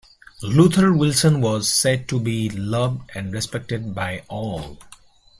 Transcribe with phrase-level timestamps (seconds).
[0.41, 4.79] Luther Wilson was said to be loved and respected by all.